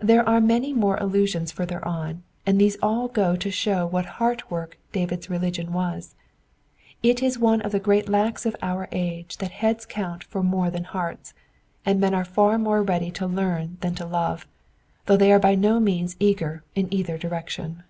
There 0.00 0.26
are 0.26 0.40
many 0.40 0.72
more 0.72 0.96
allusions 0.96 1.52
further 1.52 1.84
on, 1.86 2.22
and 2.46 2.58
these 2.58 2.78
all 2.80 3.06
go 3.06 3.36
to 3.36 3.50
show 3.50 3.84
what 3.84 4.06
heart 4.16 4.50
work 4.50 4.78
David's 4.92 5.28
religion 5.28 5.74
was. 5.74 6.14
It 7.02 7.22
is 7.22 7.38
one 7.38 7.60
of 7.60 7.70
the 7.72 7.78
great 7.78 8.08
lacks 8.08 8.46
of 8.46 8.56
our 8.62 8.88
age 8.92 9.36
that 9.36 9.50
heads 9.60 9.84
count 9.84 10.24
for 10.24 10.42
more 10.42 10.70
than 10.70 10.84
hearts, 10.84 11.34
and 11.84 12.00
men 12.00 12.14
are 12.14 12.24
far 12.24 12.56
more 12.56 12.82
ready 12.82 13.10
to 13.10 13.26
learn 13.26 13.76
than 13.82 13.94
to 13.96 14.06
love, 14.06 14.46
though 15.04 15.18
they 15.18 15.32
are 15.32 15.38
by 15.38 15.54
no 15.54 15.78
means 15.80 16.16
eager 16.18 16.64
in 16.74 16.88
either 16.90 17.18
direction. 17.18 17.82